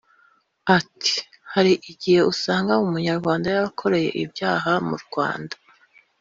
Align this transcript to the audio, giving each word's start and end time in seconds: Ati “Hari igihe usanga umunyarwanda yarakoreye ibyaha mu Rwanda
Ati 0.77 1.15
“Hari 1.53 1.73
igihe 1.91 2.19
usanga 2.31 2.73
umunyarwanda 2.85 3.45
yarakoreye 3.55 4.09
ibyaha 4.23 4.71
mu 4.87 4.95
Rwanda 5.05 5.55